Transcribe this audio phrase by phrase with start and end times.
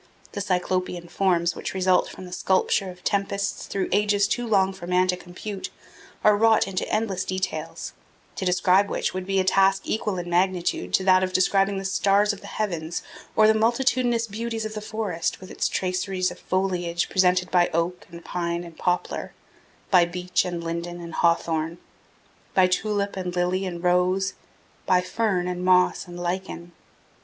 [0.31, 4.87] The Cyclopean forms which result from the sculpture of tempests through ages too long for
[4.87, 5.69] man to compute,
[6.23, 7.93] are wrought into endless details,
[8.37, 11.85] to describe which would be a task equal in magnitude to that of describing the
[11.85, 13.03] stars of the heavens
[13.35, 18.07] or the multitudinous beauties of the forest with its traceries of foliage presented by oak
[18.11, 19.33] and pine and poplar,
[19.91, 21.77] by beech and linden and hawthorn,
[22.55, 24.33] by tulip and lily and rose,
[24.87, 26.71] by fern and moss and lichen.